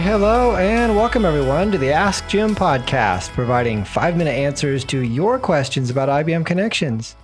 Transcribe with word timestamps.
hello, 0.00 0.56
and 0.56 0.96
welcome 0.96 1.26
everyone 1.26 1.70
to 1.70 1.76
the 1.76 1.92
Ask 1.92 2.26
Jim 2.26 2.54
podcast, 2.54 3.28
providing 3.34 3.84
five 3.84 4.16
minute 4.16 4.32
answers 4.32 4.82
to 4.86 5.00
your 5.00 5.38
questions 5.38 5.90
about 5.90 6.08
IBM 6.08 6.46
Connections. 6.46 7.16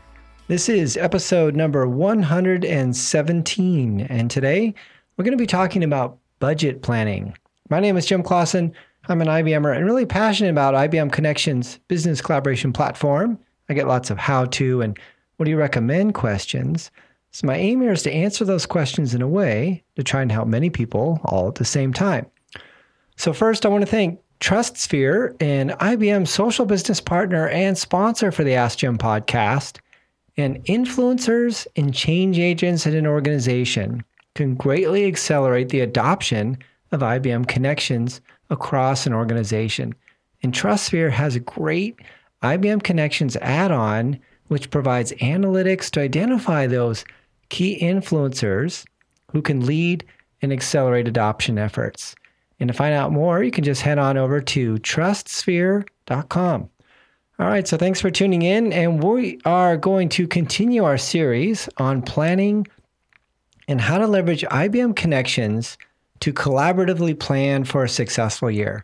This 0.49 0.69
is 0.69 0.99
episode 0.99 1.57
number 1.57 1.89
117, 1.89 4.01
and 4.03 4.31
today 4.31 4.75
we're 5.17 5.25
going 5.25 5.33
to 5.33 5.43
be 5.43 5.47
talking 5.47 5.85
about 5.85 6.19
budget 6.39 6.83
planning. 6.83 7.35
My 7.71 7.81
name 7.81 7.97
is 7.97 8.05
Jim 8.05 8.23
Clausen. 8.23 8.75
I'm 9.09 9.23
an 9.23 9.29
IBMer 9.29 9.75
and 9.75 9.87
really 9.87 10.05
passionate 10.05 10.51
about 10.51 10.75
IBM 10.75 11.13
Connections 11.13 11.79
business 11.89 12.21
collaboration 12.21 12.75
platform. 12.75 13.39
I 13.71 13.75
get 13.75 13.89
lots 13.89 14.11
of 14.11 14.19
how 14.19 14.45
to 14.45 14.83
and 14.83 14.99
what 15.39 15.47
do 15.47 15.51
you 15.51 15.57
recommend 15.57 16.13
questions. 16.13 16.91
So, 17.31 17.47
my 17.47 17.57
aim 17.57 17.81
here 17.81 17.93
is 17.93 18.03
to 18.03 18.13
answer 18.13 18.45
those 18.45 18.67
questions 18.67 19.15
in 19.15 19.23
a 19.23 19.29
way 19.29 19.83
to 19.97 20.03
try 20.03 20.21
and 20.21 20.31
help 20.31 20.47
many 20.47 20.69
people 20.69 21.23
all 21.25 21.49
at 21.49 21.55
the 21.55 21.65
same 21.65 21.95
time. 21.95 22.27
So, 23.17 23.33
first, 23.33 23.65
I 23.65 23.71
want 23.71 23.83
to 23.83 23.91
thank 23.91 24.21
TrustSphere, 24.41 25.41
an 25.41 25.71
IBM 25.71 26.29
social 26.29 26.67
business 26.67 27.01
partner 27.01 27.49
and 27.49 27.77
sponsor 27.77 28.31
for 28.31 28.45
the 28.45 28.55
Ask 28.55 28.79
Jim 28.79 28.99
podcast. 28.99 29.79
And 30.37 30.63
influencers 30.67 31.67
and 31.77 31.95
change 31.95 32.39
agents 32.39 32.87
at 32.87 32.93
an 32.93 33.07
organization 33.07 34.05
can 34.35 34.55
greatly 34.55 35.07
accelerate 35.07 35.71
the 35.71 35.81
adoption 35.81 36.59
of 36.93 37.01
IBM 37.01 37.49
connections 37.49 38.21
across 38.51 39.07
an 39.07 39.15
organization. 39.15 39.95
And 40.43 40.53
TrustSphere 40.53 41.11
has 41.11 41.37
a 41.37 41.41
great 41.41 41.99
IBM 42.43 42.83
Connections 42.83 43.37
add 43.39 43.71
on, 43.71 44.21
which 44.49 44.71
provides 44.71 45.13
analytics 45.13 45.91
to 45.93 46.01
identify 46.01 46.67
those 46.67 47.05
key 47.49 47.79
influencers 47.81 48.85
who 49.33 49.41
can 49.41 49.65
lead 49.65 50.05
and 50.43 50.53
accelerate 50.53 51.09
adoption 51.09 51.59
efforts. 51.59 52.15
And 52.59 52.69
to 52.69 52.75
find 52.75 52.95
out 52.95 53.13
more, 53.13 53.43
you 53.43 53.51
can 53.51 53.65
just 53.65 53.83
head 53.83 53.99
on 53.99 54.17
over 54.17 54.41
to 54.41 54.77
trustsphere.com. 54.77 56.71
All 57.39 57.47
right, 57.47 57.69
so 57.69 57.77
thanks 57.77 58.01
for 58.01 58.11
tuning 58.11 58.43
in. 58.43 58.73
And 58.73 59.03
we 59.03 59.39
are 59.45 59.77
going 59.77 60.09
to 60.11 60.27
continue 60.27 60.85
our 60.85 60.97
series 60.97 61.69
on 61.77 62.01
planning 62.01 62.67
and 63.69 63.81
how 63.81 63.99
to 63.99 64.07
leverage 64.07 64.43
IBM 64.43 64.97
connections 64.97 65.77
to 66.21 66.33
collaboratively 66.33 67.19
plan 67.19 67.65
for 67.65 67.85
a 67.85 67.89
successful 67.89 68.51
year. 68.51 68.83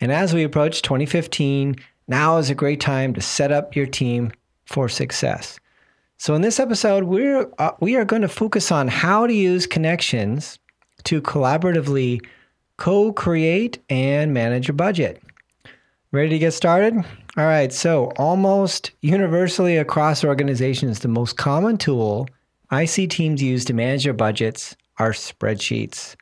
And 0.00 0.12
as 0.12 0.34
we 0.34 0.42
approach 0.42 0.82
2015, 0.82 1.76
now 2.06 2.36
is 2.36 2.50
a 2.50 2.54
great 2.54 2.80
time 2.80 3.14
to 3.14 3.20
set 3.22 3.50
up 3.50 3.74
your 3.74 3.86
team 3.86 4.30
for 4.66 4.88
success. 4.88 5.58
So 6.18 6.34
in 6.34 6.42
this 6.42 6.60
episode, 6.60 7.04
we're 7.04 7.50
uh, 7.58 7.72
we 7.80 7.96
are 7.96 8.04
going 8.04 8.22
to 8.22 8.28
focus 8.28 8.72
on 8.72 8.88
how 8.88 9.26
to 9.26 9.32
use 9.32 9.66
connections 9.66 10.58
to 11.04 11.20
collaboratively 11.20 12.24
co-create 12.76 13.82
and 13.88 14.34
manage 14.34 14.68
a 14.68 14.72
budget. 14.72 15.22
Ready 16.12 16.30
to 16.30 16.38
get 16.38 16.52
started? 16.52 16.94
All 17.36 17.44
right, 17.44 17.72
so 17.72 18.12
almost 18.16 18.92
universally 19.02 19.76
across 19.76 20.24
organizations, 20.24 21.00
the 21.00 21.08
most 21.08 21.36
common 21.36 21.76
tool 21.76 22.28
I 22.70 22.84
see 22.84 23.06
teams 23.06 23.42
use 23.42 23.64
to 23.66 23.74
manage 23.74 24.04
their 24.04 24.12
budgets 24.12 24.76
are 24.98 25.12
spreadsheets. 25.12 26.16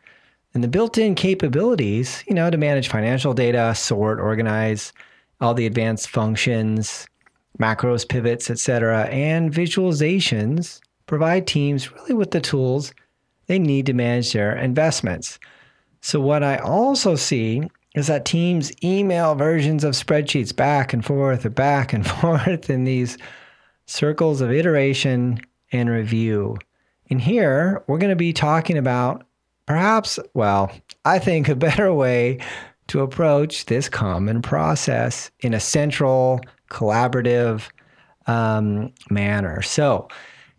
And 0.52 0.62
the 0.62 0.68
built-in 0.68 1.14
capabilities, 1.14 2.22
you 2.28 2.34
know, 2.34 2.50
to 2.50 2.56
manage 2.56 2.88
financial 2.88 3.34
data, 3.34 3.74
sort, 3.74 4.20
organize, 4.20 4.92
all 5.40 5.54
the 5.54 5.66
advanced 5.66 6.08
functions, 6.08 7.06
macros, 7.58 8.08
pivots, 8.08 8.50
etc., 8.50 9.04
and 9.04 9.52
visualizations 9.52 10.80
provide 11.06 11.46
teams 11.46 11.92
really 11.92 12.14
with 12.14 12.30
the 12.30 12.40
tools 12.40 12.92
they 13.46 13.58
need 13.58 13.86
to 13.86 13.92
manage 13.92 14.32
their 14.32 14.56
investments. 14.56 15.38
So, 16.04 16.20
what 16.20 16.42
I 16.42 16.58
also 16.58 17.16
see 17.16 17.62
is 17.94 18.08
that 18.08 18.26
teams 18.26 18.70
email 18.84 19.34
versions 19.34 19.84
of 19.84 19.94
spreadsheets 19.94 20.54
back 20.54 20.92
and 20.92 21.02
forth 21.02 21.46
or 21.46 21.50
back 21.66 21.94
and 21.94 22.06
forth 22.06 22.68
in 22.68 22.84
these 22.84 23.16
circles 23.86 24.42
of 24.42 24.52
iteration 24.52 25.40
and 25.72 25.88
review. 25.88 26.58
And 27.08 27.22
here 27.22 27.82
we're 27.86 27.96
going 27.96 28.10
to 28.10 28.16
be 28.16 28.34
talking 28.34 28.76
about 28.76 29.26
perhaps, 29.64 30.18
well, 30.34 30.70
I 31.06 31.18
think 31.18 31.48
a 31.48 31.56
better 31.56 31.90
way 31.94 32.38
to 32.88 33.00
approach 33.00 33.64
this 33.64 33.88
common 33.88 34.42
process 34.42 35.30
in 35.40 35.54
a 35.54 35.60
central, 35.60 36.42
collaborative 36.68 37.62
um, 38.26 38.92
manner. 39.08 39.62
So, 39.62 40.08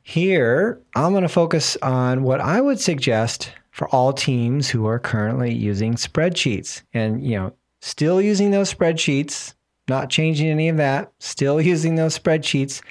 here 0.01 0.81
I'm 0.95 1.11
going 1.11 1.21
to 1.21 1.29
focus 1.29 1.77
on 1.83 2.23
what 2.23 2.41
I 2.41 2.61
would 2.61 2.79
suggest 2.79 3.51
for 3.75 3.89
all 3.89 4.13
teams 4.13 4.69
who 4.69 4.87
are 4.87 4.97
currently 4.97 5.53
using 5.53 5.95
spreadsheets. 5.95 6.81
And, 6.93 7.21
you 7.21 7.35
know, 7.35 7.53
still 7.81 8.21
using 8.21 8.51
those 8.51 8.73
spreadsheets, 8.73 9.53
not 9.89 10.09
changing 10.09 10.47
any 10.47 10.69
of 10.69 10.77
that, 10.77 11.11
still 11.19 11.59
using 11.59 11.95
those 11.95 12.17
spreadsheets, 12.17 12.81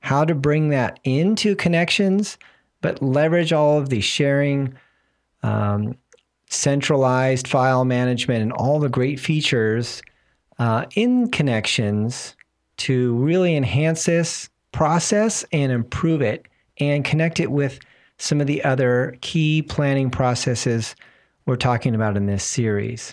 how 0.00 0.22
to 0.22 0.34
bring 0.34 0.68
that 0.68 1.00
into 1.02 1.56
connections, 1.56 2.36
but 2.82 3.02
leverage 3.02 3.54
all 3.54 3.78
of 3.78 3.88
the 3.88 4.02
sharing, 4.02 4.74
um, 5.42 5.96
centralized 6.50 7.48
file 7.48 7.86
management, 7.86 8.42
and 8.42 8.52
all 8.52 8.78
the 8.78 8.90
great 8.90 9.18
features 9.18 10.02
uh, 10.58 10.84
in 10.94 11.30
connections 11.30 12.36
to 12.76 13.14
really 13.14 13.56
enhance 13.56 14.04
this 14.04 14.50
process 14.72 15.42
and 15.52 15.72
improve 15.72 16.20
it 16.20 16.44
and 16.76 17.02
connect 17.02 17.40
it 17.40 17.50
with 17.50 17.80
some 18.24 18.40
of 18.40 18.46
the 18.46 18.64
other 18.64 19.18
key 19.20 19.60
planning 19.60 20.08
processes 20.08 20.96
we're 21.44 21.56
talking 21.56 21.94
about 21.94 22.16
in 22.16 22.24
this 22.24 22.42
series. 22.42 23.12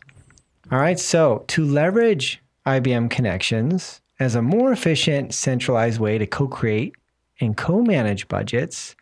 All 0.72 0.79
right, 0.79 0.97
so 0.97 1.44
to 1.49 1.66
leverage 1.66 2.41
IBM 2.66 3.09
connections 3.09 3.99
as 4.22 4.35
a 4.35 4.41
more 4.41 4.72
efficient, 4.72 5.33
centralized 5.33 5.99
way 5.99 6.17
to 6.17 6.25
co 6.25 6.47
create 6.47 6.95
and 7.41 7.57
co 7.57 7.81
manage 7.81 8.29
budgets, 8.29 8.95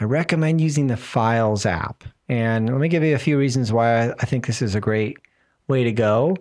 I 0.00 0.04
recommend 0.04 0.62
using 0.62 0.86
the 0.86 0.96
Files 0.96 1.66
app. 1.66 2.04
And 2.30 2.70
let 2.70 2.80
me 2.80 2.88
give 2.88 3.04
you 3.04 3.14
a 3.14 3.18
few 3.18 3.38
reasons 3.38 3.70
why 3.70 4.08
I 4.08 4.24
think 4.24 4.46
this 4.46 4.62
is 4.62 4.74
a 4.74 4.80
great 4.80 5.18
way 5.66 5.84
to 5.84 5.92
go. 5.92 6.36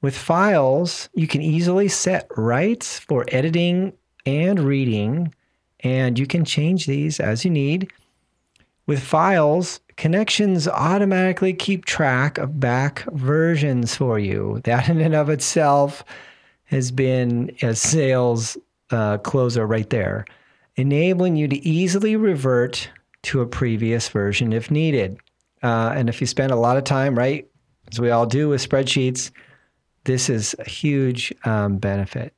With 0.00 0.18
Files, 0.18 1.08
you 1.14 1.28
can 1.28 1.42
easily 1.42 1.86
set 1.86 2.26
rights 2.36 2.98
for 2.98 3.24
editing 3.28 3.92
and 4.26 4.58
reading, 4.58 5.32
and 5.80 6.18
you 6.18 6.26
can 6.26 6.44
change 6.44 6.86
these 6.86 7.20
as 7.20 7.44
you 7.44 7.52
need. 7.52 7.92
With 8.92 9.02
files, 9.02 9.80
connections 9.96 10.68
automatically 10.68 11.54
keep 11.54 11.86
track 11.86 12.36
of 12.36 12.60
back 12.60 13.04
versions 13.12 13.96
for 13.96 14.18
you. 14.18 14.60
That 14.64 14.90
in 14.90 15.00
and 15.00 15.14
of 15.14 15.30
itself 15.30 16.04
has 16.64 16.90
been 16.90 17.56
a 17.62 17.74
sales 17.74 18.58
uh, 18.90 19.16
closer 19.16 19.66
right 19.66 19.88
there, 19.88 20.26
enabling 20.76 21.36
you 21.36 21.48
to 21.48 21.66
easily 21.66 22.16
revert 22.16 22.90
to 23.22 23.40
a 23.40 23.46
previous 23.46 24.10
version 24.10 24.52
if 24.52 24.70
needed. 24.70 25.16
Uh, 25.62 25.94
and 25.96 26.10
if 26.10 26.20
you 26.20 26.26
spend 26.26 26.52
a 26.52 26.56
lot 26.56 26.76
of 26.76 26.84
time, 26.84 27.16
right, 27.16 27.48
as 27.90 27.98
we 27.98 28.10
all 28.10 28.26
do 28.26 28.50
with 28.50 28.68
spreadsheets, 28.68 29.30
this 30.04 30.28
is 30.28 30.54
a 30.58 30.68
huge 30.68 31.32
um, 31.46 31.78
benefit. 31.78 32.34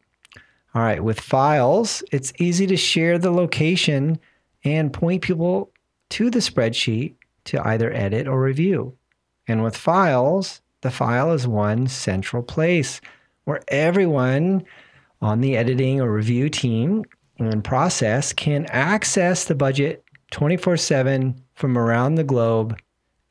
All 0.72 0.82
right, 0.82 1.02
with 1.02 1.18
files, 1.18 2.04
it's 2.12 2.32
easy 2.38 2.68
to 2.68 2.76
share 2.76 3.18
the 3.18 3.32
location 3.32 4.20
and 4.62 4.92
point 4.92 5.20
people 5.20 5.72
to 6.14 6.30
the 6.30 6.38
spreadsheet 6.38 7.16
to 7.42 7.60
either 7.66 7.92
edit 7.92 8.28
or 8.28 8.40
review. 8.40 8.96
And 9.48 9.64
with 9.64 9.76
files, 9.76 10.62
the 10.82 10.92
file 10.92 11.32
is 11.32 11.44
one 11.44 11.88
central 11.88 12.40
place 12.40 13.00
where 13.46 13.60
everyone 13.66 14.64
on 15.20 15.40
the 15.40 15.56
editing 15.56 16.00
or 16.00 16.12
review 16.12 16.48
team 16.48 17.02
and 17.40 17.64
process 17.64 18.32
can 18.32 18.64
access 18.66 19.46
the 19.46 19.56
budget 19.56 20.04
24 20.30 20.76
7 20.76 21.34
from 21.56 21.76
around 21.76 22.14
the 22.14 22.22
globe 22.22 22.78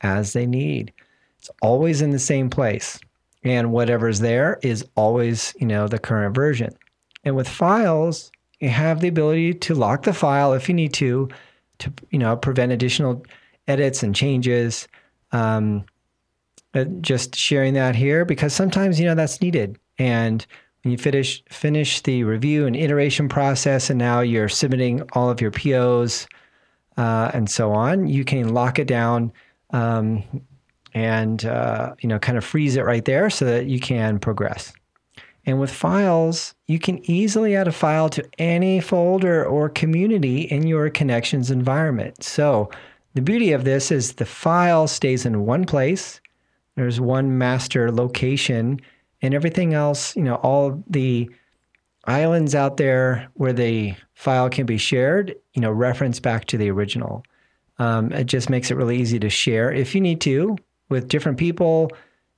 as 0.02 0.34
they 0.34 0.46
need. 0.46 0.92
It's 1.40 1.50
always 1.62 2.02
in 2.02 2.12
the 2.12 2.20
same 2.20 2.50
place. 2.50 3.00
And 3.46 3.72
whatever's 3.72 4.20
there 4.20 4.60
is 4.62 4.86
always, 4.96 5.56
you 5.58 5.68
know, 5.68 5.88
the 5.88 6.00
current 6.00 6.36
version. 6.36 6.76
And 7.24 7.38
with 7.38 7.48
files, 7.48 8.30
you 8.60 8.68
have 8.68 9.00
the 9.00 9.08
ability 9.08 9.54
to 9.54 9.74
lock 9.74 10.04
the 10.04 10.12
file 10.12 10.52
if 10.52 10.68
you 10.68 10.76
need 10.76 10.94
to 10.96 11.30
to 11.80 11.92
you 12.10 12.20
know 12.20 12.36
prevent 12.36 12.72
additional 12.72 13.24
edits 13.68 14.04
and 14.04 14.16
changes. 14.16 14.88
Um, 15.32 15.86
uh, 16.76 16.86
just 17.02 17.36
sharing 17.36 17.76
that 17.76 17.96
here 17.96 18.26
because 18.26 18.54
sometimes 18.54 19.00
you 19.00 19.06
know 19.06 19.16
that's 19.16 19.42
needed. 19.42 19.78
And 20.00 20.46
when 20.84 20.92
you 20.92 20.98
finish 20.98 21.44
finish 21.50 22.02
the 22.02 22.24
review 22.24 22.66
and 22.66 22.76
iteration 22.76 23.30
process, 23.30 23.90
and 23.90 24.00
now 24.00 24.22
you're 24.22 24.50
submitting 24.50 25.02
all 25.14 25.30
of 25.30 25.40
your 25.40 25.52
POs 25.52 26.28
uh, 26.98 27.32
and 27.34 27.50
so 27.50 27.72
on, 27.72 28.08
you 28.08 28.26
can 28.26 28.54
lock 28.54 28.80
it 28.80 28.88
down 28.88 29.32
um, 29.72 30.24
and 30.94 31.46
uh, 31.46 31.94
you 32.00 32.10
know 32.10 32.20
kind 32.20 32.38
of 32.38 32.44
freeze 32.44 32.76
it 32.76 32.84
right 32.84 33.06
there 33.06 33.30
so 33.30 33.46
that 33.46 33.68
you 33.68 33.80
can 33.80 34.20
progress. 34.20 34.74
And 35.46 35.60
with 35.60 35.72
files, 35.72 36.56
you 36.68 36.80
can 36.80 37.00
easily 37.10 37.56
add 37.56 37.68
a 37.68 37.72
file 37.72 38.10
to 38.10 38.28
any 38.40 38.80
folder 38.80 39.44
or 39.46 39.68
community 39.70 40.42
in 40.42 40.66
your 40.66 40.90
connections 40.90 41.52
environment. 41.52 42.24
So 42.24 42.70
the 43.14 43.22
beauty 43.22 43.52
of 43.52 43.66
this 43.66 43.92
is 43.92 44.14
the 44.14 44.26
file 44.26 44.88
stays 44.88 45.26
in 45.26 45.46
one 45.46 45.66
place. 45.66 46.22
There's 46.76 47.00
one 47.00 47.38
master 47.38 47.92
location, 47.92 48.80
and 49.22 49.34
everything 49.34 49.74
else, 49.74 50.16
you 50.16 50.24
know, 50.24 50.36
all 50.36 50.84
the 50.88 51.30
islands 52.06 52.56
out 52.56 52.78
there 52.78 53.30
where 53.36 53.54
the 53.54 53.96
file 54.14 54.50
can 54.50 54.66
be 54.66 54.78
shared, 54.78 55.36
you 55.54 55.62
know, 55.62 55.72
reference 55.72 56.20
back 56.20 56.46
to 56.46 56.58
the 56.58 56.70
original. 56.70 57.24
Um, 57.80 58.12
it 58.12 58.26
just 58.26 58.50
makes 58.50 58.72
it 58.72 58.76
really 58.76 58.98
easy 58.98 59.20
to 59.20 59.30
share 59.30 59.72
if 59.72 59.96
you 59.96 60.02
need 60.02 60.20
to 60.22 60.58
with 60.90 61.08
different 61.08 61.38
people 61.38 61.90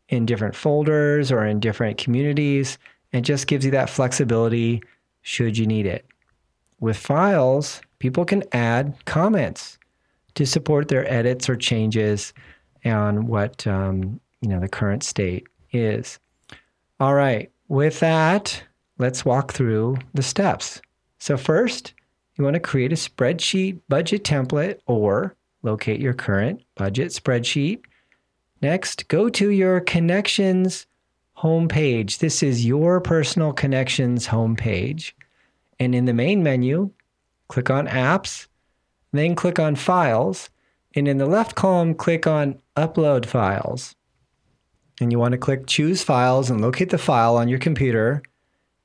in 0.09 0.25
different 0.25 0.55
folders 0.55 1.31
or 1.31 1.45
in 1.45 1.59
different 1.59 1.97
communities. 1.97 2.77
It 3.15 3.21
just 3.21 3.47
gives 3.47 3.63
you 3.63 3.71
that 3.71 3.89
flexibility 3.89 4.83
should 5.21 5.57
you 5.57 5.65
need 5.65 5.85
it. 5.85 6.05
With 6.81 6.97
files, 6.97 7.79
people 7.99 8.25
can 8.25 8.43
add 8.51 8.93
comments 9.05 9.77
to 10.33 10.45
support 10.45 10.89
their 10.89 11.09
edits 11.09 11.47
or 11.47 11.55
changes 11.55 12.33
on 12.83 13.27
what 13.27 13.65
um, 13.65 14.19
you 14.41 14.49
know 14.49 14.59
the 14.59 14.67
current 14.67 15.01
state 15.01 15.47
is. 15.71 16.19
All 16.99 17.13
right, 17.13 17.49
with 17.69 18.01
that, 18.01 18.61
let's 18.97 19.23
walk 19.23 19.53
through 19.53 19.97
the 20.13 20.21
steps. 20.21 20.81
So 21.17 21.37
first, 21.37 21.93
you 22.35 22.43
want 22.43 22.55
to 22.55 22.59
create 22.59 22.91
a 22.91 22.95
spreadsheet 22.95 23.79
budget 23.87 24.25
template 24.25 24.79
or 24.87 25.35
locate 25.63 26.01
your 26.01 26.13
current 26.13 26.63
budget 26.75 27.13
spreadsheet. 27.13 27.79
Next, 28.61 29.07
go 29.07 29.29
to 29.29 29.51
your 29.51 29.79
connections 29.79 30.85
homepage. 31.37 32.19
This 32.19 32.41
is 32.41 32.65
your 32.65 33.01
personal 33.01 33.53
connections 33.53 34.27
homepage. 34.27 35.13
And 35.79 35.93
in 35.93 36.05
the 36.05 36.13
main 36.13 36.43
menu, 36.43 36.91
click 37.47 37.69
on 37.69 37.87
apps, 37.87 38.47
then 39.11 39.35
click 39.35 39.59
on 39.59 39.75
files. 39.75 40.49
And 40.95 41.07
in 41.07 41.17
the 41.17 41.25
left 41.25 41.55
column, 41.55 41.93
click 41.93 42.25
on 42.25 42.59
upload 42.77 43.25
files. 43.25 43.95
And 45.01 45.11
you 45.11 45.19
want 45.19 45.33
to 45.33 45.37
click 45.37 45.67
choose 45.67 46.03
files 46.03 46.49
and 46.49 46.61
locate 46.61 46.89
the 46.89 46.97
file 46.97 47.35
on 47.35 47.49
your 47.49 47.59
computer. 47.59 48.23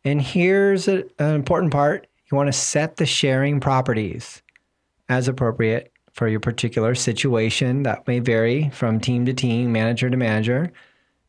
And 0.05 0.20
here's 0.20 0.88
a, 0.88 1.05
an 1.19 1.35
important 1.35 1.73
part 1.73 2.06
you 2.31 2.37
want 2.37 2.49
to 2.49 2.52
set 2.52 2.97
the 2.97 3.06
sharing 3.06 3.61
properties 3.61 4.43
as 5.08 5.29
appropriate 5.29 5.93
for 6.12 6.29
your 6.29 6.41
particular 6.41 6.94
situation. 6.94 7.82
That 7.85 8.06
may 8.06 8.19
vary 8.19 8.70
from 8.70 9.00
team 9.00 9.26
to 9.26 9.35
team, 9.35 9.73
manager 9.73 10.11
to 10.11 10.17
manager. 10.17 10.73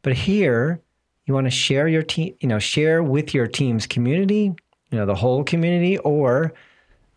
But 0.03 0.13
here, 0.13 0.81
you 1.25 1.33
want 1.33 1.45
to 1.45 1.51
share 1.51 1.88
your 1.88 2.03
team, 2.03 2.35
you 2.39 2.47
know, 2.47 2.59
share 2.59 3.03
with 3.03 3.33
your 3.33 3.47
team's 3.47 3.85
community, 3.85 4.53
you 4.91 4.97
know, 4.97 5.06
the 5.06 5.15
whole 5.15 5.44
community, 5.44 5.97
or 6.00 6.53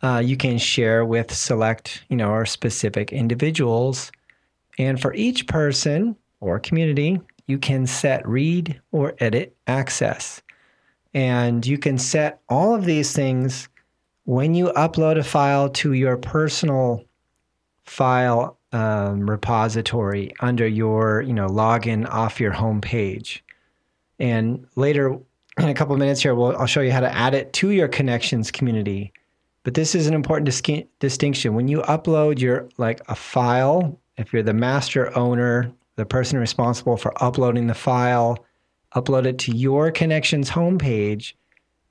uh, 0.03 0.19
you 0.25 0.37
can 0.37 0.59
share 0.59 1.05
with 1.05 1.33
select, 1.33 2.05
you 2.09 2.17
know, 2.17 2.31
or 2.31 2.47
specific 2.47 3.12
individuals. 3.12 4.12
And 4.79 5.01
for 5.01 5.15
each 5.15 5.47
person 5.47 6.17
or 6.41 6.59
community, 6.59 7.21
you 7.47 7.59
can 7.59 7.87
set 7.87 8.27
read 8.27 8.81
or 8.93 9.15
edit 9.19 9.56
access. 9.67 10.43
And 11.12 11.65
you 11.67 11.79
can 11.79 11.99
set 11.99 12.41
all 12.49 12.75
of 12.75 12.85
these 12.85 13.12
things 13.12 13.69
when 14.25 14.55
you 14.55 14.67
upload 14.77 15.19
a 15.19 15.25
file 15.25 15.69
to 15.69 15.93
your 15.93 16.17
personal 16.17 17.05
file 17.85 18.59
um, 18.73 19.29
repository 19.31 20.33
under 20.41 20.67
your 20.67 21.23
you 21.23 21.33
know 21.33 21.47
login 21.47 22.09
off 22.09 22.41
your 22.41 22.53
home 22.53 22.81
page. 22.81 23.44
And 24.19 24.67
later 24.77 25.19
in 25.59 25.69
a 25.69 25.75
couple 25.75 25.95
of 25.95 25.99
minutes 25.99 26.23
here, 26.23 26.35
we'll, 26.35 26.57
I'll 26.57 26.67
show 26.67 26.81
you 26.81 26.93
how 26.93 27.01
to 27.01 27.15
add 27.15 27.35
it 27.35 27.53
to 27.55 27.71
your 27.71 27.89
connections 27.89 28.51
community. 28.51 29.13
But 29.63 29.75
this 29.75 29.95
is 29.95 30.07
an 30.07 30.15
important 30.15 30.47
dis- 30.47 30.85
distinction. 30.99 31.55
When 31.55 31.69
you 31.69 31.81
upload 31.83 32.39
your 32.41 32.69
like 32.77 33.01
a 33.09 33.15
file, 33.15 33.99
if 34.17 34.33
you're 34.33 34.43
the 34.43 34.53
master 34.55 35.17
owner, 35.17 35.73
the 35.97 36.05
person 36.05 36.39
responsible 36.39 36.97
for 36.97 37.13
uploading 37.23 37.67
the 37.67 37.75
file, 37.75 38.45
upload 38.95 39.27
it 39.27 39.39
to 39.39 39.57
your 39.57 39.91
connections 39.91 40.51
homepage, 40.51 41.35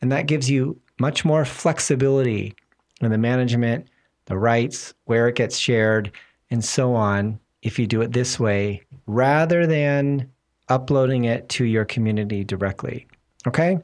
and 0.02 0.12
that 0.12 0.28
gives 0.28 0.50
you 0.50 0.80
much 1.00 1.26
more 1.26 1.46
flexibility 1.46 2.54
in 3.02 3.12
the 3.12 3.18
management, 3.18 3.88
the 4.26 4.38
rights, 4.38 4.94
where 5.06 5.28
it 5.28 5.36
gets 5.36 5.58
shared, 5.58 6.12
and 6.50 6.64
so 6.64 6.94
on 6.94 7.40
if 7.62 7.80
you 7.80 7.88
do 7.88 8.02
it 8.02 8.12
this 8.12 8.40
way 8.40 8.82
rather 9.08 9.66
than 9.66 10.30
uploading 10.70 11.26
it 11.26 11.50
to 11.50 11.66
your 11.66 11.86
community 11.86 12.44
directly. 12.44 13.08
Okay? 13.48 13.80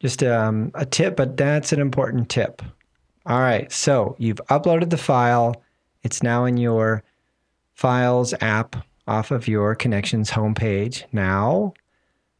Just 0.00 0.22
um, 0.22 0.70
a 0.74 0.86
tip, 0.86 1.16
but 1.16 1.36
that's 1.36 1.72
an 1.72 1.80
important 1.80 2.28
tip. 2.28 2.62
All 3.26 3.40
right, 3.40 3.70
so 3.70 4.16
you've 4.18 4.40
uploaded 4.48 4.90
the 4.90 4.96
file. 4.96 5.62
It's 6.02 6.22
now 6.22 6.44
in 6.44 6.56
your 6.56 7.02
Files 7.74 8.34
app 8.40 8.74
off 9.06 9.30
of 9.30 9.46
your 9.46 9.74
Connections 9.74 10.30
homepage. 10.30 11.04
Now 11.12 11.74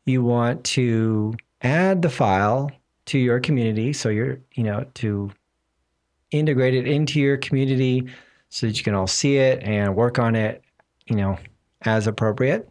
you 0.04 0.24
want 0.24 0.64
to 0.64 1.34
add 1.62 2.02
the 2.02 2.10
file 2.10 2.70
to 3.06 3.18
your 3.18 3.38
community. 3.38 3.92
So 3.92 4.08
you're, 4.08 4.40
you 4.54 4.64
know, 4.64 4.84
to 4.94 5.30
integrate 6.30 6.74
it 6.74 6.88
into 6.88 7.20
your 7.20 7.36
community 7.36 8.08
so 8.48 8.66
that 8.66 8.76
you 8.78 8.84
can 8.84 8.94
all 8.94 9.06
see 9.06 9.36
it 9.36 9.62
and 9.62 9.94
work 9.94 10.18
on 10.18 10.34
it, 10.34 10.62
you 11.06 11.16
know, 11.16 11.38
as 11.82 12.06
appropriate. 12.06 12.68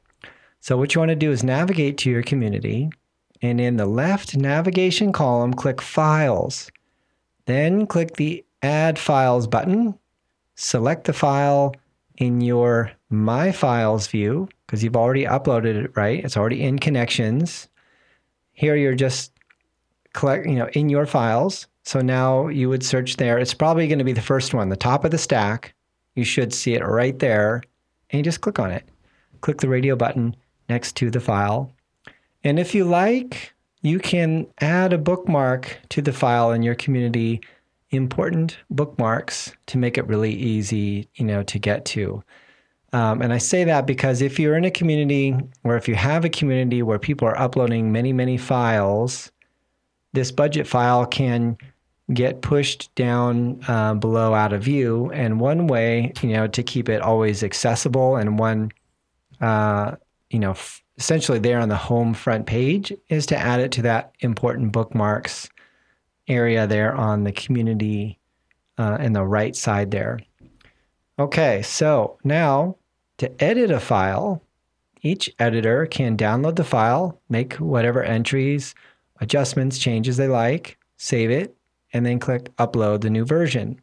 So 0.59 0.77
what 0.77 0.93
you 0.93 0.99
want 0.99 1.09
to 1.09 1.15
do 1.15 1.31
is 1.31 1.43
navigate 1.43 1.97
to 1.99 2.09
your 2.09 2.23
community 2.23 2.89
and 3.41 3.61
in 3.61 3.77
the 3.77 3.85
left 3.85 4.35
navigation 4.35 5.11
column, 5.11 5.53
click 5.53 5.81
Files. 5.81 6.71
Then 7.45 7.85
click 7.85 8.15
the 8.15 8.43
Add 8.61 8.97
Files 8.97 9.47
button. 9.47 9.97
Select 10.55 11.05
the 11.05 11.13
file 11.13 11.75
in 12.17 12.41
your 12.41 12.91
My 13.09 13.51
Files 13.51 14.07
view 14.07 14.49
because 14.65 14.83
you've 14.83 14.97
already 14.97 15.25
uploaded 15.25 15.85
it, 15.85 15.91
right? 15.95 16.23
It's 16.23 16.35
already 16.35 16.63
in 16.63 16.79
Connections. 16.79 17.69
Here 18.53 18.75
you're 18.75 18.95
just 18.95 19.33
collect, 20.13 20.47
you 20.47 20.55
know, 20.55 20.67
in 20.73 20.89
your 20.89 21.05
files. 21.05 21.67
So 21.83 22.01
now 22.01 22.47
you 22.47 22.69
would 22.69 22.83
search 22.83 23.17
there. 23.17 23.37
It's 23.37 23.53
probably 23.53 23.87
going 23.87 23.99
to 23.99 24.05
be 24.05 24.13
the 24.13 24.21
first 24.21 24.53
one, 24.53 24.69
the 24.69 24.75
top 24.75 25.05
of 25.05 25.11
the 25.11 25.17
stack. 25.19 25.75
You 26.15 26.23
should 26.23 26.53
see 26.53 26.73
it 26.73 26.83
right 26.83 27.17
there. 27.19 27.61
And 28.09 28.17
you 28.17 28.23
just 28.23 28.41
click 28.41 28.57
on 28.57 28.71
it. 28.71 28.83
Click 29.41 29.59
the 29.59 29.69
radio 29.69 29.95
button 29.95 30.35
next 30.69 30.95
to 30.97 31.09
the 31.09 31.19
file. 31.19 31.71
And 32.43 32.59
if 32.59 32.73
you 32.75 32.85
like, 32.85 33.53
you 33.81 33.99
can 33.99 34.47
add 34.61 34.93
a 34.93 34.97
bookmark 34.97 35.79
to 35.89 36.01
the 36.01 36.13
file 36.13 36.51
in 36.51 36.63
your 36.63 36.75
community, 36.75 37.41
important 37.91 38.57
bookmarks 38.69 39.53
to 39.67 39.77
make 39.77 39.97
it 39.97 40.07
really 40.07 40.33
easy, 40.33 41.07
you 41.15 41.25
know, 41.25 41.43
to 41.43 41.59
get 41.59 41.85
to. 41.85 42.23
Um, 42.93 43.21
and 43.21 43.33
I 43.33 43.37
say 43.37 43.63
that 43.65 43.85
because 43.85 44.21
if 44.21 44.39
you're 44.39 44.55
in 44.55 44.65
a 44.65 44.71
community 44.71 45.35
or 45.63 45.75
if 45.75 45.87
you 45.87 45.95
have 45.95 46.25
a 46.25 46.29
community 46.29 46.81
where 46.81 46.99
people 46.99 47.27
are 47.27 47.37
uploading 47.37 47.91
many, 47.91 48.13
many 48.13 48.37
files, 48.37 49.31
this 50.13 50.31
budget 50.31 50.67
file 50.67 51.05
can 51.05 51.57
get 52.13 52.41
pushed 52.41 52.93
down 52.95 53.59
uh, 53.67 53.93
below 53.93 54.33
out 54.33 54.53
of 54.53 54.63
view. 54.63 55.11
And 55.11 55.39
one 55.39 55.67
way, 55.67 56.13
you 56.21 56.29
know, 56.29 56.47
to 56.47 56.63
keep 56.63 56.87
it 56.87 57.01
always 57.01 57.43
accessible 57.43 58.15
and 58.15 58.39
one, 58.39 58.71
uh, 59.41 59.95
you 60.29 60.39
know, 60.39 60.51
f- 60.51 60.83
essentially 60.97 61.39
there 61.39 61.59
on 61.59 61.69
the 61.69 61.75
home 61.75 62.13
front 62.13 62.45
page 62.45 62.93
is 63.09 63.25
to 63.27 63.37
add 63.37 63.59
it 63.59 63.71
to 63.73 63.81
that 63.83 64.13
important 64.19 64.71
bookmarks 64.71 65.49
area 66.27 66.67
there 66.67 66.93
on 66.93 67.23
the 67.23 67.31
community 67.31 68.19
uh, 68.77 68.97
in 68.99 69.13
the 69.13 69.23
right 69.23 69.55
side 69.55 69.91
there. 69.91 70.19
Okay, 71.19 71.61
so 71.61 72.17
now 72.23 72.75
to 73.17 73.43
edit 73.43 73.71
a 73.71 73.79
file, 73.79 74.41
each 75.01 75.29
editor 75.39 75.85
can 75.85 76.17
download 76.17 76.55
the 76.55 76.63
file, 76.63 77.19
make 77.29 77.53
whatever 77.55 78.03
entries, 78.03 78.75
adjustments, 79.19 79.79
changes 79.79 80.17
they 80.17 80.27
like, 80.27 80.77
save 80.97 81.31
it, 81.31 81.55
and 81.93 82.05
then 82.05 82.19
click 82.19 82.55
upload 82.57 83.01
the 83.01 83.09
new 83.09 83.25
version. 83.25 83.79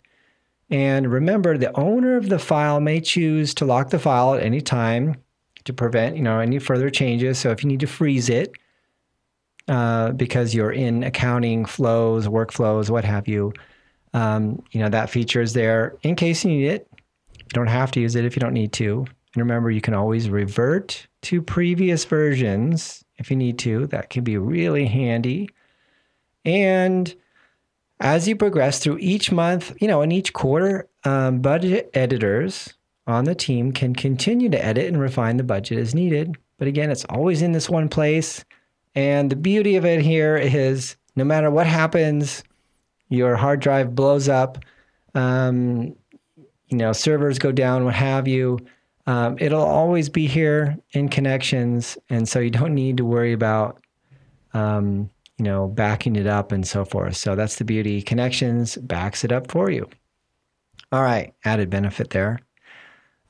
And 0.71 1.11
remember, 1.11 1.57
the 1.57 1.77
owner 1.79 2.17
of 2.17 2.29
the 2.29 2.39
file 2.39 2.81
may 2.81 3.01
choose 3.01 3.55
to 3.55 3.65
lock 3.65 3.91
the 3.91 3.99
file 3.99 4.35
at 4.35 4.43
any 4.43 4.61
time 4.61 5.17
to 5.65 5.73
prevent, 5.73 6.17
you 6.17 6.23
know, 6.23 6.41
any 6.41 6.59
further 6.59 6.91
changes. 6.91 7.39
So 7.39 7.51
if 7.51 7.63
you 7.63 7.69
need 7.69 7.81
to 7.81 7.87
freeze 7.87 8.29
it 8.29 8.53
uh, 9.69 10.13
because 10.13 10.55
you're 10.55 10.73
in 10.73 11.03
accounting 11.03 11.65
flows, 11.65 12.27
workflows, 12.27 12.91
what 12.91 13.05
have 13.05 13.27
you, 13.29 13.53
um, 14.13 14.63
you 14.71 14.81
know, 14.81 14.89
that 14.89 15.11
feature 15.11 15.41
is 15.41 15.53
there 15.53 15.97
in 16.03 16.17
case 16.17 16.45
you 16.45 16.51
need 16.51 16.67
it. 16.67 16.89
You 17.39 17.51
don't 17.53 17.67
have 17.67 17.91
to 17.93 18.01
use 18.01 18.15
it 18.15 18.25
if 18.25 18.37
you 18.37 18.41
don't 18.41 18.53
need 18.53 18.73
to. 18.75 18.99
And 19.35 19.37
remember, 19.37 19.71
you 19.71 19.81
can 19.81 19.95
always 19.95 20.31
revert 20.31 21.07
to 21.23 21.43
previous 21.43 22.05
versions 22.05 23.05
if 23.17 23.31
you 23.31 23.37
need 23.37 23.59
to. 23.61 23.87
That 23.89 24.11
can 24.11 24.23
be 24.23 24.37
really 24.37 24.87
handy. 24.87 25.51
And 26.45 27.13
as 28.01 28.29
you 28.29 28.37
progress 28.37 28.79
through 28.79 28.99
each 28.99 29.33
month, 29.33 29.75
you 29.81 29.89
know, 29.89 30.03
in 30.03 30.13
each 30.13 30.33
quarter, 30.33 30.89
um, 31.05 31.41
budget 31.41 31.91
editors 31.95 32.75
on 33.07 33.25
the 33.25 33.35
team 33.35 33.73
can 33.73 33.95
continue 33.95 34.49
to 34.49 34.65
edit 34.65 34.87
and 34.87 35.01
refine 35.01 35.37
the 35.37 35.45
budget 35.45 35.79
as 35.79 35.95
needed. 35.95 36.37
But 36.59 36.69
again, 36.69 36.91
it's 36.91 37.05
always 37.07 37.43
in 37.43 37.53
this 37.53 37.69
one 37.69 37.89
place. 37.89 38.45
And 38.95 39.31
the 39.31 39.37
beauty 39.37 39.77
of 39.77 39.85
it 39.85 40.01
here 40.01 40.37
is 40.37 40.97
no 41.17 41.25
matter 41.25 41.51
what 41.51 41.67
happens, 41.67 42.45
your 43.09 43.37
hard 43.37 43.61
drive 43.61 43.95
blows 43.95 44.29
up, 44.29 44.59
um, 45.15 45.95
you 46.69 46.79
know, 46.79 46.93
servers 46.93 47.39
go 47.39 47.53
down, 47.53 47.85
what 47.85 47.95
have 47.95 48.27
you, 48.27 48.59
Um, 49.07 49.37
it'll 49.39 49.63
always 49.63 50.09
be 50.09 50.27
here 50.27 50.79
in 50.93 51.09
connections, 51.11 51.99
and 52.09 52.27
so 52.27 52.41
you 52.41 52.51
don't 52.51 52.75
need 52.75 52.97
to 52.97 53.05
worry 53.05 53.35
about, 53.35 53.83
um, 54.55 55.11
you 55.37 55.45
know, 55.45 55.69
backing 55.69 56.17
it 56.17 56.27
up 56.27 56.53
and 56.53 56.67
so 56.67 56.85
forth. 56.85 57.17
So 57.17 57.35
that's 57.37 57.57
the 57.57 57.65
beauty. 57.65 58.01
Connections 58.01 58.77
backs 58.77 59.25
it 59.25 59.31
up 59.31 59.51
for 59.51 59.71
you. 59.71 59.89
All 60.91 61.03
right, 61.03 61.35
added 61.45 61.69
benefit 61.69 62.11
there. 62.11 62.39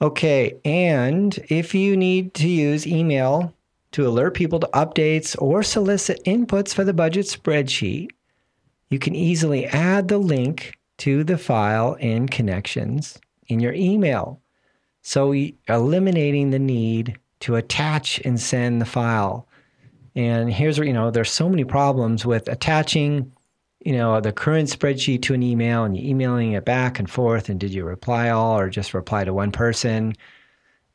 Okay, 0.03 0.59
and 0.65 1.39
if 1.49 1.75
you 1.75 1.97
need 1.97 2.35
to 2.35 2.49
use 2.49 2.87
email 2.87 3.55
to 3.93 4.07
alert 4.07 4.35
people 4.35 4.59
to 4.61 4.69
updates 4.75 5.41
or 5.41 5.63
solicit 5.63 6.23
inputs 6.25 6.75
for 6.75 6.85
the 6.85 6.93
budget 6.93 7.27
spreadsheet, 7.27 8.11
you 8.91 8.99
can 8.99 9.15
easily 9.15 9.67
add 9.67 10.09
the 10.09 10.19
link 10.19 10.77
to 10.99 11.25
the 11.25 11.39
file 11.39 11.95
in 11.95 12.29
Connections 12.29 13.19
in 13.47 13.61
your 13.61 13.73
email. 13.73 14.41
So, 15.03 15.35
eliminating 15.69 16.51
the 16.51 16.59
need 16.59 17.19
to 17.41 17.57
attach 17.57 18.21
and 18.25 18.41
send 18.41 18.81
the 18.81 18.87
file. 18.87 19.47
And 20.17 20.53
here's 20.53 20.79
where, 20.79 20.87
you 20.87 20.95
know, 20.95 21.11
there's 21.11 21.31
so 21.31 21.49
many 21.49 21.65
problems 21.65 22.25
with 22.25 22.49
attaching, 22.49 23.31
you 23.85 23.93
know, 23.93 24.21
the 24.21 24.33
current 24.33 24.69
spreadsheet 24.69 25.23
to 25.23 25.35
an 25.35 25.43
email 25.43 25.85
and 25.85 25.97
you're 25.97 26.11
emailing 26.11 26.53
it 26.53 26.64
back 26.64 26.99
and 26.99 27.09
forth. 27.09 27.49
And 27.49 27.61
did 27.61 27.73
you 27.73 27.85
reply 27.85 28.31
all 28.31 28.59
or 28.59 28.71
just 28.71 28.95
reply 28.95 29.25
to 29.25 29.35
one 29.35 29.53
person? 29.53 30.14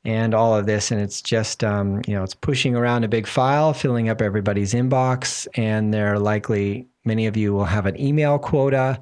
And 0.06 0.34
all 0.34 0.56
of 0.56 0.66
this. 0.66 0.92
And 0.92 1.02
it's 1.02 1.22
just, 1.22 1.64
um, 1.64 2.02
you 2.08 2.16
know, 2.16 2.24
it's 2.24 2.34
pushing 2.34 2.76
around 2.76 3.04
a 3.04 3.10
big 3.10 3.28
file, 3.28 3.74
filling 3.74 4.10
up 4.10 4.22
everybody's 4.22 4.74
inbox. 4.74 5.46
And 5.56 5.94
they're 5.94 6.18
likely, 6.18 6.88
many 7.04 7.28
of 7.28 7.36
you 7.36 7.54
will 7.54 7.66
have 7.66 7.86
an 7.86 8.00
email 8.00 8.40
quota 8.40 9.00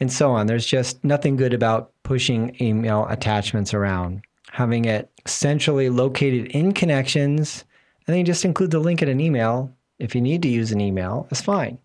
and 0.00 0.12
so 0.12 0.32
on. 0.32 0.48
There's 0.48 0.66
just 0.66 1.02
nothing 1.04 1.36
good 1.36 1.54
about 1.54 1.92
pushing 2.02 2.56
email 2.60 3.06
attachments 3.08 3.72
around. 3.72 4.22
Having 4.50 4.86
it 4.86 5.10
centrally 5.26 5.88
located 5.88 6.48
in 6.48 6.72
connections, 6.72 7.64
and 8.06 8.12
then 8.12 8.18
you 8.18 8.24
just 8.24 8.44
include 8.44 8.72
the 8.72 8.80
link 8.80 9.00
in 9.00 9.08
an 9.08 9.20
email. 9.20 9.72
If 10.00 10.14
you 10.14 10.20
need 10.20 10.42
to 10.42 10.48
use 10.48 10.72
an 10.72 10.80
email, 10.80 11.28
it's 11.30 11.40
fine. 11.40 11.78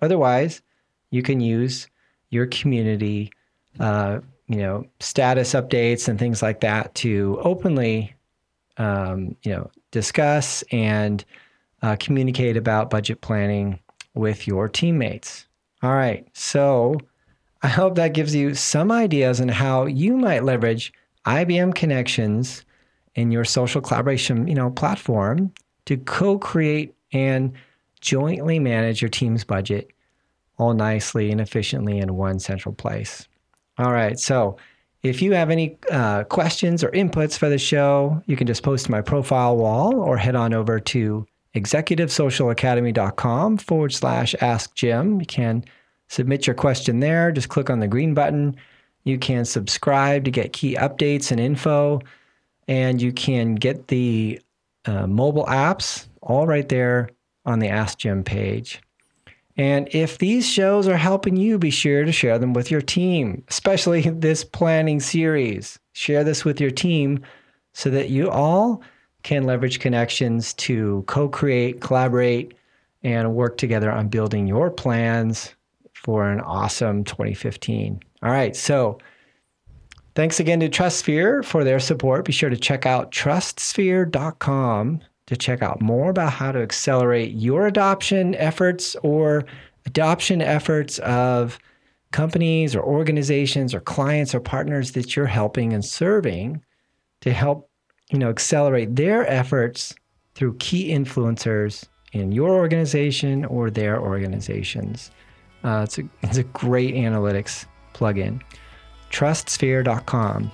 Otherwise, 0.00 0.62
you 1.14 1.22
can 1.22 1.38
use 1.38 1.88
your 2.30 2.46
community, 2.46 3.30
uh, 3.78 4.18
you 4.48 4.56
know, 4.56 4.84
status 4.98 5.52
updates 5.52 6.08
and 6.08 6.18
things 6.18 6.42
like 6.42 6.60
that 6.60 6.92
to 6.96 7.38
openly, 7.42 8.12
um, 8.78 9.36
you 9.44 9.52
know, 9.52 9.70
discuss 9.92 10.64
and 10.72 11.24
uh, 11.82 11.94
communicate 12.00 12.56
about 12.56 12.90
budget 12.90 13.20
planning 13.20 13.78
with 14.14 14.48
your 14.48 14.68
teammates. 14.68 15.46
All 15.84 15.94
right, 15.94 16.26
so 16.32 16.98
I 17.62 17.68
hope 17.68 17.94
that 17.94 18.12
gives 18.12 18.34
you 18.34 18.54
some 18.54 18.90
ideas 18.90 19.40
on 19.40 19.48
how 19.48 19.86
you 19.86 20.16
might 20.16 20.42
leverage 20.42 20.92
IBM 21.26 21.76
connections 21.76 22.64
in 23.14 23.30
your 23.30 23.44
social 23.44 23.80
collaboration, 23.80 24.48
you 24.48 24.54
know, 24.54 24.70
platform 24.70 25.52
to 25.84 25.96
co-create 25.96 26.92
and 27.12 27.52
jointly 28.00 28.58
manage 28.58 29.00
your 29.00 29.08
team's 29.08 29.44
budget 29.44 29.92
all 30.58 30.74
nicely 30.74 31.30
and 31.30 31.40
efficiently 31.40 31.98
in 31.98 32.16
one 32.16 32.38
central 32.38 32.74
place. 32.74 33.26
All 33.78 33.92
right, 33.92 34.18
so 34.18 34.56
if 35.02 35.20
you 35.20 35.32
have 35.32 35.50
any 35.50 35.76
uh, 35.90 36.24
questions 36.24 36.84
or 36.84 36.90
inputs 36.90 37.36
for 37.36 37.48
the 37.48 37.58
show, 37.58 38.22
you 38.26 38.36
can 38.36 38.46
just 38.46 38.62
post 38.62 38.86
to 38.86 38.90
my 38.90 39.00
profile 39.00 39.56
wall 39.56 40.00
or 40.00 40.16
head 40.16 40.36
on 40.36 40.54
over 40.54 40.78
to 40.80 41.26
executivesocialacademy.com 41.54 43.58
forward 43.58 43.92
slash 43.92 44.34
ask 44.40 44.74
Jim. 44.74 45.20
You 45.20 45.26
can 45.26 45.64
Submit 46.08 46.46
your 46.46 46.54
question 46.54 47.00
there. 47.00 47.32
Just 47.32 47.48
click 47.48 47.70
on 47.70 47.80
the 47.80 47.88
green 47.88 48.14
button. 48.14 48.56
You 49.04 49.18
can 49.18 49.44
subscribe 49.44 50.24
to 50.24 50.30
get 50.30 50.52
key 50.52 50.76
updates 50.76 51.30
and 51.30 51.40
info, 51.40 52.00
and 52.68 53.00
you 53.00 53.12
can 53.12 53.54
get 53.54 53.88
the 53.88 54.40
uh, 54.86 55.06
mobile 55.06 55.46
apps 55.46 56.06
all 56.22 56.46
right 56.46 56.68
there 56.68 57.10
on 57.44 57.58
the 57.58 57.68
Ask 57.68 57.98
Jim 57.98 58.22
page. 58.22 58.80
And 59.56 59.88
if 59.92 60.18
these 60.18 60.48
shows 60.48 60.88
are 60.88 60.96
helping 60.96 61.36
you, 61.36 61.58
be 61.58 61.70
sure 61.70 62.04
to 62.04 62.12
share 62.12 62.38
them 62.38 62.52
with 62.54 62.70
your 62.70 62.80
team, 62.80 63.44
especially 63.48 64.00
this 64.10 64.44
planning 64.44 65.00
series. 65.00 65.78
Share 65.92 66.24
this 66.24 66.44
with 66.44 66.60
your 66.60 66.72
team 66.72 67.20
so 67.72 67.90
that 67.90 68.10
you 68.10 68.30
all 68.30 68.82
can 69.22 69.44
leverage 69.44 69.80
connections 69.80 70.54
to 70.54 71.04
co 71.06 71.28
create, 71.28 71.80
collaborate, 71.80 72.54
and 73.02 73.34
work 73.34 73.56
together 73.56 73.90
on 73.92 74.08
building 74.08 74.46
your 74.46 74.70
plans 74.70 75.54
for 75.92 76.30
an 76.30 76.40
awesome 76.40 77.04
2015. 77.04 78.00
All 78.22 78.30
right. 78.30 78.54
So 78.56 78.98
thanks 80.14 80.40
again 80.40 80.60
to 80.60 80.68
TrustSphere 80.68 81.44
for 81.44 81.64
their 81.64 81.80
support. 81.80 82.24
Be 82.24 82.32
sure 82.32 82.50
to 82.50 82.56
check 82.56 82.86
out 82.86 83.12
trustsphere.com 83.12 85.00
to 85.26 85.36
check 85.36 85.62
out 85.62 85.80
more 85.80 86.10
about 86.10 86.32
how 86.32 86.52
to 86.52 86.60
accelerate 86.60 87.32
your 87.32 87.66
adoption 87.66 88.34
efforts 88.34 88.94
or 89.02 89.44
adoption 89.86 90.42
efforts 90.42 90.98
of 91.00 91.58
companies 92.12 92.76
or 92.76 92.82
organizations 92.82 93.74
or 93.74 93.80
clients 93.80 94.34
or 94.34 94.40
partners 94.40 94.92
that 94.92 95.16
you're 95.16 95.26
helping 95.26 95.72
and 95.72 95.84
serving 95.84 96.62
to 97.20 97.32
help 97.32 97.70
you 98.10 98.18
know 98.18 98.28
accelerate 98.28 98.94
their 98.94 99.28
efforts 99.30 99.94
through 100.34 100.54
key 100.56 100.90
influencers 100.90 101.88
in 102.12 102.32
your 102.32 102.50
organization 102.50 103.44
or 103.46 103.70
their 103.70 104.00
organizations. 104.00 105.10
Uh, 105.64 105.82
it's, 105.84 105.98
a, 105.98 106.02
it's 106.22 106.38
a 106.38 106.44
great 106.44 106.94
analytics 106.94 107.66
plugin. 107.94 108.40
Trustsphere.com. 109.10 110.50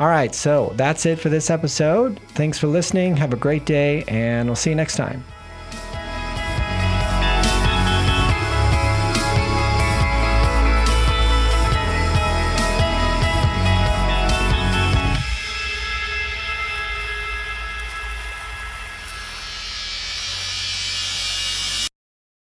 All 0.00 0.08
right, 0.08 0.32
so 0.32 0.72
that's 0.76 1.06
it 1.06 1.18
for 1.18 1.28
this 1.28 1.50
episode. 1.50 2.20
Thanks 2.28 2.56
for 2.58 2.68
listening. 2.68 3.16
Have 3.16 3.32
a 3.32 3.36
great 3.36 3.64
day, 3.64 4.04
and 4.06 4.48
we'll 4.48 4.54
see 4.56 4.70
you 4.70 4.76
next 4.76 4.96
time. 4.96 5.24